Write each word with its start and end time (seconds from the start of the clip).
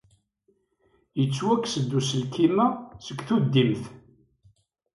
Yettwakkes-d 1.19 1.91
uselkim-a 1.99 2.67
seg 3.05 3.17
tuddimt. 3.27 3.83